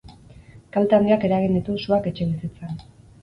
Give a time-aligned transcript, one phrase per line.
[0.77, 2.81] Kalte handiak eragin ditu suak etxebizitzan.